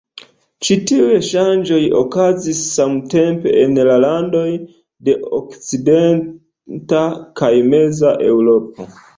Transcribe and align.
Ĉi 0.67 0.75
tiuj 0.91 1.17
ŝanĝoj 1.25 1.81
okazis 1.99 2.61
samtempe 2.69 3.53
en 3.65 3.77
la 3.89 3.99
landoj 4.05 4.43
de 5.09 5.17
okcidenta 5.43 7.05
kaj 7.43 7.55
meza 7.73 8.17
Eŭropo. 8.33 8.93